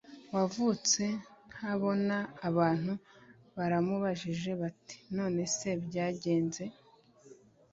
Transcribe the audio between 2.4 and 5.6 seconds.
abantu baramubajije bati none